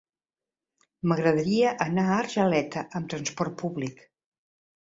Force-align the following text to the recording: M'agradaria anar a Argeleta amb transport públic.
M'agradaria 1.11 1.75
anar 1.85 2.07
a 2.09 2.17
Argeleta 2.23 2.85
amb 3.01 3.15
transport 3.15 3.57
públic. 3.63 4.05